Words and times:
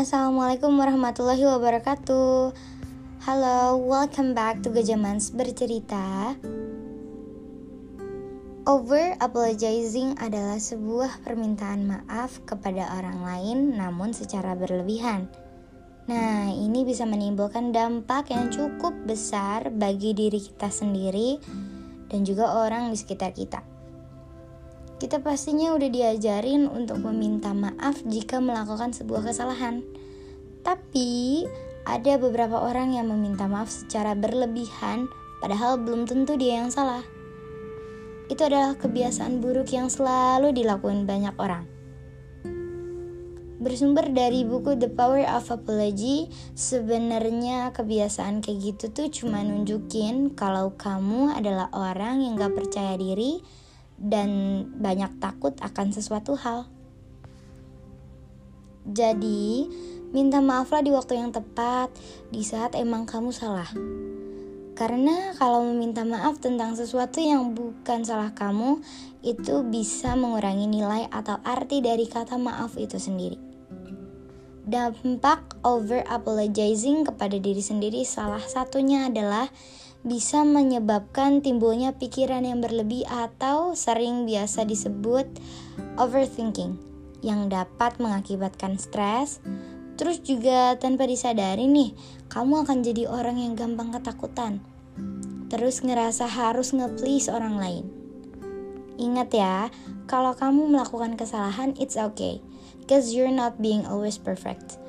Assalamualaikum 0.00 0.80
warahmatullahi 0.80 1.44
wabarakatuh. 1.44 2.56
Halo, 3.20 3.76
welcome 3.84 4.32
back 4.32 4.64
to 4.64 4.72
Gajamans 4.72 5.28
Bercerita. 5.28 6.40
Over 8.64 9.20
apologizing 9.20 10.16
adalah 10.16 10.56
sebuah 10.56 11.20
permintaan 11.20 11.84
maaf 11.84 12.40
kepada 12.48 12.96
orang 12.96 13.20
lain 13.20 13.76
namun 13.76 14.16
secara 14.16 14.56
berlebihan. 14.56 15.28
Nah, 16.08 16.48
ini 16.48 16.80
bisa 16.88 17.04
menimbulkan 17.04 17.68
dampak 17.68 18.32
yang 18.32 18.48
cukup 18.48 18.96
besar 19.04 19.68
bagi 19.68 20.16
diri 20.16 20.40
kita 20.40 20.72
sendiri 20.72 21.36
dan 22.08 22.24
juga 22.24 22.56
orang 22.56 22.88
di 22.88 22.96
sekitar 22.96 23.36
kita 23.36 23.69
kita 25.00 25.24
pastinya 25.24 25.72
udah 25.72 25.88
diajarin 25.88 26.68
untuk 26.68 27.00
meminta 27.00 27.56
maaf 27.56 28.04
jika 28.04 28.36
melakukan 28.36 28.92
sebuah 28.92 29.32
kesalahan. 29.32 29.80
Tapi 30.60 31.48
ada 31.88 32.20
beberapa 32.20 32.60
orang 32.60 32.92
yang 32.92 33.08
meminta 33.08 33.48
maaf 33.48 33.72
secara 33.72 34.12
berlebihan 34.12 35.08
padahal 35.40 35.80
belum 35.80 36.04
tentu 36.04 36.36
dia 36.36 36.60
yang 36.60 36.68
salah. 36.68 37.00
Itu 38.28 38.44
adalah 38.44 38.76
kebiasaan 38.76 39.40
buruk 39.40 39.72
yang 39.72 39.88
selalu 39.88 40.52
dilakukan 40.52 41.08
banyak 41.08 41.32
orang. 41.40 41.64
Bersumber 43.60 44.08
dari 44.12 44.44
buku 44.44 44.76
The 44.76 44.88
Power 44.88 45.24
of 45.36 45.48
Apology, 45.48 46.28
sebenarnya 46.56 47.72
kebiasaan 47.72 48.40
kayak 48.44 48.56
gitu 48.56 48.84
tuh 48.92 49.08
cuma 49.12 49.44
nunjukin 49.44 50.32
kalau 50.32 50.76
kamu 50.76 51.36
adalah 51.36 51.68
orang 51.76 52.24
yang 52.24 52.40
gak 52.40 52.56
percaya 52.56 52.96
diri, 52.96 53.44
dan 54.00 54.28
banyak 54.80 55.20
takut 55.20 55.52
akan 55.60 55.92
sesuatu 55.92 56.34
hal. 56.34 56.66
Jadi, 58.88 59.68
minta 60.10 60.40
maaflah 60.40 60.80
di 60.80 60.90
waktu 60.90 61.20
yang 61.20 61.30
tepat, 61.30 61.92
di 62.32 62.40
saat 62.40 62.72
emang 62.74 63.04
kamu 63.04 63.28
salah. 63.30 63.68
Karena 64.72 65.36
kalau 65.36 65.60
meminta 65.68 66.08
maaf 66.08 66.40
tentang 66.40 66.72
sesuatu 66.72 67.20
yang 67.20 67.52
bukan 67.52 68.00
salah 68.00 68.32
kamu, 68.32 68.80
itu 69.20 69.60
bisa 69.68 70.16
mengurangi 70.16 70.64
nilai 70.64 71.04
atau 71.12 71.36
arti 71.44 71.84
dari 71.84 72.08
kata 72.08 72.40
maaf 72.40 72.80
itu 72.80 72.96
sendiri. 72.96 73.36
Dampak 74.64 75.60
over 75.68 76.00
apologizing 76.08 77.04
kepada 77.04 77.36
diri 77.36 77.60
sendiri 77.60 78.00
salah 78.08 78.40
satunya 78.40 79.12
adalah 79.12 79.52
bisa 80.00 80.48
menyebabkan 80.48 81.44
timbulnya 81.44 81.92
pikiran 81.92 82.48
yang 82.48 82.64
berlebih 82.64 83.04
atau 83.04 83.76
sering 83.76 84.24
biasa 84.24 84.64
disebut 84.64 85.28
overthinking 86.00 86.80
yang 87.20 87.52
dapat 87.52 88.00
mengakibatkan 88.00 88.80
stres. 88.80 89.44
Terus 90.00 90.24
juga 90.24 90.80
tanpa 90.80 91.04
disadari 91.04 91.68
nih, 91.68 91.92
kamu 92.32 92.64
akan 92.64 92.80
jadi 92.80 93.04
orang 93.12 93.36
yang 93.36 93.52
gampang 93.52 93.92
ketakutan. 93.92 94.64
Terus 95.52 95.84
ngerasa 95.84 96.24
harus 96.24 96.72
nge-please 96.72 97.28
orang 97.28 97.60
lain. 97.60 97.84
Ingat 98.96 99.28
ya, 99.36 99.68
kalau 100.08 100.32
kamu 100.32 100.72
melakukan 100.72 101.20
kesalahan, 101.20 101.76
it's 101.76 102.00
okay. 102.00 102.40
Cause 102.88 103.12
you're 103.12 103.32
not 103.32 103.60
being 103.60 103.84
always 103.84 104.16
perfect 104.16 104.80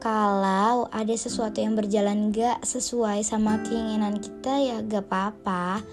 kalau 0.00 0.88
ada 0.88 1.12
sesuatu 1.12 1.60
yang 1.60 1.76
berjalan 1.76 2.32
gak 2.32 2.64
sesuai 2.64 3.20
sama 3.20 3.60
keinginan 3.68 4.16
kita 4.16 4.56
ya 4.56 4.80
gak 4.80 5.04
apa-apa. 5.12 5.84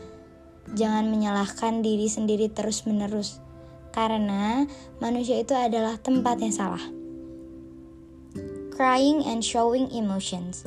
Jangan 0.80 1.12
menyalahkan 1.12 1.84
diri 1.84 2.08
sendiri 2.08 2.48
terus-menerus. 2.48 3.44
Karena 3.92 4.64
manusia 5.04 5.36
itu 5.44 5.52
adalah 5.52 6.00
tempat 6.00 6.40
yang 6.40 6.56
salah. 6.56 6.84
Crying 8.72 9.28
and 9.28 9.44
showing 9.44 9.92
emotions. 9.92 10.64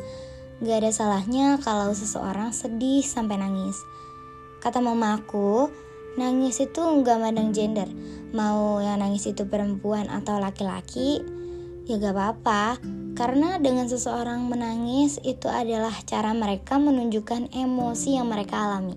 Gak 0.60 0.84
ada 0.84 0.92
salahnya 0.92 1.56
kalau 1.64 1.96
seseorang 1.96 2.52
sedih 2.52 3.00
sampai 3.00 3.40
nangis. 3.40 3.80
Kata 4.60 4.84
mama 4.84 5.16
aku, 5.16 5.72
nangis 6.20 6.60
itu 6.60 6.84
gak 7.00 7.16
mandang 7.16 7.56
gender. 7.56 7.88
Mau 8.36 8.84
yang 8.84 9.00
nangis 9.00 9.32
itu 9.32 9.48
perempuan 9.48 10.12
atau 10.12 10.36
laki-laki, 10.36 11.39
ya 11.90 11.98
gak 11.98 12.14
apa-apa 12.14 12.78
karena 13.18 13.58
dengan 13.58 13.90
seseorang 13.90 14.46
menangis 14.46 15.18
itu 15.26 15.50
adalah 15.50 15.90
cara 16.06 16.30
mereka 16.30 16.78
menunjukkan 16.78 17.50
emosi 17.50 18.14
yang 18.14 18.30
mereka 18.30 18.62
alami. 18.62 18.94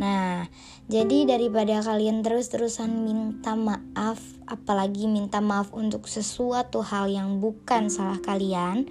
Nah, 0.00 0.48
jadi 0.88 1.28
daripada 1.28 1.84
kalian 1.84 2.24
terus-terusan 2.24 2.88
minta 3.04 3.52
maaf, 3.52 4.16
apalagi 4.48 5.04
minta 5.04 5.44
maaf 5.44 5.76
untuk 5.76 6.08
sesuatu 6.08 6.80
hal 6.80 7.12
yang 7.12 7.36
bukan 7.36 7.92
salah 7.92 8.16
kalian, 8.24 8.88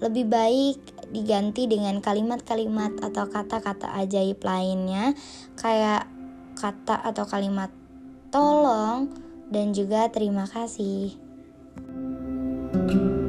lebih 0.00 0.32
baik 0.32 0.80
diganti 1.12 1.68
dengan 1.68 2.00
kalimat-kalimat 2.00 3.04
atau 3.04 3.28
kata-kata 3.28 3.92
ajaib 4.00 4.40
lainnya, 4.40 5.12
kayak 5.60 6.08
kata 6.56 7.04
atau 7.04 7.28
kalimat 7.28 7.68
tolong 8.32 9.12
dan 9.52 9.76
juga 9.76 10.08
terima 10.08 10.48
kasih. 10.48 11.14
thank 12.72 12.92
you 12.92 13.19